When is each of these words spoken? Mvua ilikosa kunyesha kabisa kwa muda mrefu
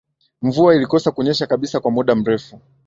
Mvua 0.41 0.75
ilikosa 0.75 1.11
kunyesha 1.11 1.47
kabisa 1.47 1.79
kwa 1.79 1.91
muda 1.91 2.15
mrefu 2.15 2.59